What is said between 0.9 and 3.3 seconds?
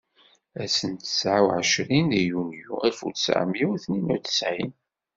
n tesεa u εecrin deg yunyu alef u